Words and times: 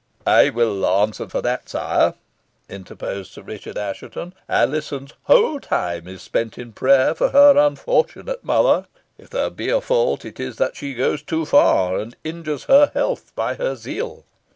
"I 0.25 0.49
will 0.49 0.83
answer 0.83 1.29
for 1.29 1.43
that, 1.43 1.69
sire," 1.69 2.15
interposed 2.67 3.33
Sir 3.33 3.43
Richard 3.43 3.77
Assheton. 3.77 4.33
"Alizon's 4.49 5.13
whole 5.25 5.59
time 5.59 6.07
is 6.07 6.23
spent 6.23 6.57
in 6.57 6.73
prayer 6.73 7.13
for 7.13 7.29
her 7.29 7.55
unfortunate 7.55 8.43
mother. 8.43 8.87
If 9.19 9.29
there 9.29 9.51
be 9.51 9.69
a 9.69 9.79
fault 9.79 10.25
it 10.25 10.39
is 10.39 10.55
that 10.55 10.75
she 10.75 10.95
goes 10.95 11.21
too 11.21 11.45
far, 11.45 11.97
and 11.97 12.15
injures 12.23 12.63
her 12.63 12.89
health 12.95 13.31
by 13.35 13.53
her 13.53 13.75
zeal." 13.75 14.25